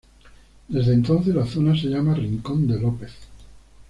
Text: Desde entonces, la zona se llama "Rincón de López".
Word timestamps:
Desde 0.67 0.95
entonces, 0.95 1.35
la 1.35 1.45
zona 1.45 1.79
se 1.79 1.85
llama 1.85 2.15
"Rincón 2.15 2.65
de 2.67 2.79
López". 2.79 3.11